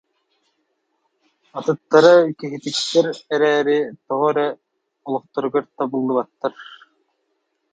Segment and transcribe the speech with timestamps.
[1.57, 4.47] Атыттара киһитиктэр эрээри, тоҕо эрэ
[5.05, 6.53] олохторугар табыллыбаттар